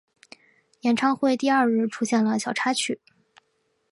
[0.79, 2.99] 演唱会第二日出现了小插曲。